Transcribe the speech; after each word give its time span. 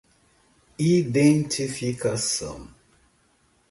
identificação 0.79 2.67